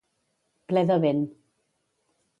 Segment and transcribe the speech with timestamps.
[0.71, 1.21] Ple de vent.